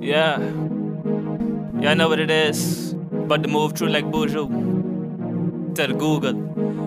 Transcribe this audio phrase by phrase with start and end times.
[0.00, 0.38] Yeah.
[1.80, 2.94] Y'all know what it is.
[2.94, 4.69] But to move through like Buju.
[5.76, 6.34] To Google.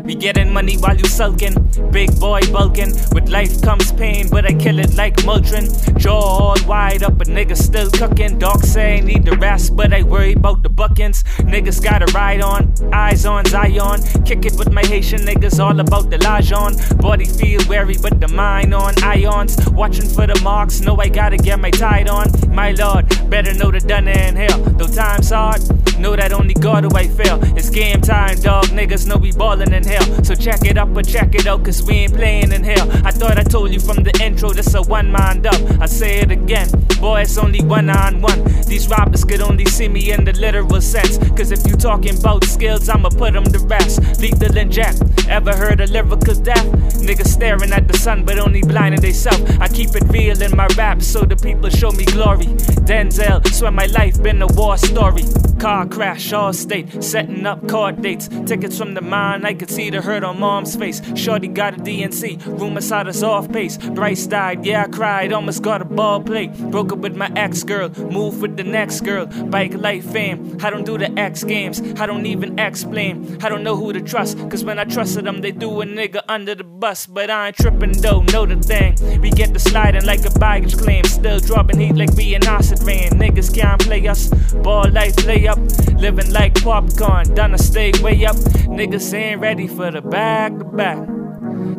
[0.04, 1.54] We getting money while you sulking.
[1.92, 2.92] Big boy bulking.
[3.14, 5.98] With life comes pain, but I kill it like Motrin.
[5.98, 8.38] Jaw all wide up, a nigga still cooking.
[8.40, 11.24] Dog say I need the rest, but I worry about the buckins.
[11.40, 14.02] Niggas gotta ride on, eyes on Zion.
[14.26, 17.02] Kick it with my Haitian niggas, all about the Lajon.
[17.02, 19.56] Body feel wary, but the mind on ions.
[19.70, 22.28] Watching for the marks, know I gotta get my tide on.
[22.50, 24.73] My lord, better know the done in hell.
[24.84, 25.62] Though time's hard,
[25.98, 27.40] know that only God do I fail.
[27.56, 28.66] It's game time, dog.
[28.66, 30.04] Niggas know we ballin' in hell.
[30.26, 32.92] So check it up or check it out, cause we ain't playing in hell.
[33.06, 35.62] I thought I told you from the intro, this a one mind up.
[35.80, 36.68] I say it again,
[37.00, 38.44] boy, it's only one on one.
[38.68, 41.18] These rappers could only see me in the literal sense.
[41.30, 44.20] Cause if you talking about skills, I'ma put them to rest.
[44.20, 46.66] Lethal inject, ever heard of lyrical death?
[47.00, 49.40] Niggas staring at the sun, but only blinding theyself.
[49.62, 52.48] I keep it real in my rap, so the people show me glory.
[52.84, 55.24] Denzel, swear my life been a war story.
[55.60, 58.28] Car crash, Allstate, setting up court dates.
[58.46, 61.02] Tickets from the mind, I could see the hurt on mom's face.
[61.16, 63.78] Shorty got a DNC, rumors had us off pace.
[63.78, 66.48] Brice died, yeah, I cried, almost got a ball play.
[66.48, 69.26] Broke up with my ex girl, moved with the next girl.
[69.26, 73.38] Bike life fame, I don't do the X games, I don't even explain.
[73.42, 76.24] I don't know who to trust, cause when I trusted them, they threw a nigga
[76.28, 77.06] under the bus.
[77.06, 78.98] But I ain't tripping though, know the thing.
[79.22, 82.84] We get the sliding like a baggage claim, still dropping heat like we in acid
[82.84, 83.12] rain.
[83.12, 84.30] Niggas can't play us,
[84.62, 85.60] ball life lay up,
[85.98, 88.36] living like popcorn, done to stay way up.
[88.68, 90.98] Niggas ain't ready for the back to back.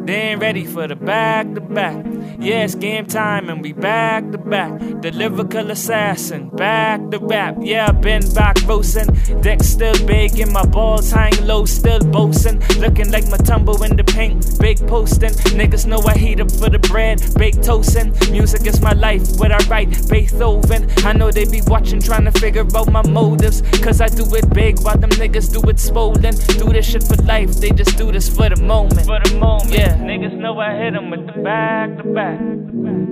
[0.04, 2.04] They ain't ready for the back to back.
[2.38, 4.78] Yeah, it's game time and we back to back.
[5.00, 7.56] The lyrical assassin, back to rap.
[7.60, 9.06] Yeah, been back roasting.
[9.40, 12.60] Deck still big and my balls hang low, still boasting.
[12.80, 15.30] Looking like my tumble in the paint, big posting.
[15.56, 18.12] Niggas know I heat up for the bread, bake toasting.
[18.30, 20.90] Music is my life, what I write, Beethoven.
[20.98, 23.62] I know they be watching, trying to figure out my motives.
[23.80, 26.34] Cause I do it big while them niggas do it swollen.
[26.58, 29.06] Do this shit for life, they just do this for the moment.
[29.06, 29.70] For the moment.
[29.70, 32.38] Yeah, niggas know I hit them with the back to back.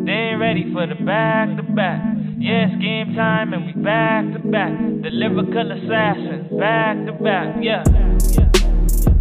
[0.07, 2.01] They ain't ready for the back to back.
[2.39, 4.73] Yeah, it's game time and we back to back.
[5.03, 7.57] The lyrical assassin, back to back.
[7.63, 7.85] Yeah.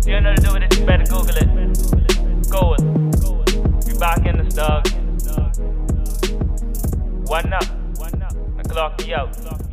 [0.06, 2.50] You know to do with it, you better Google it.
[2.50, 2.82] Go it.
[3.86, 4.88] We back in this dog.
[7.28, 7.64] One up.
[8.58, 9.71] I clock me out.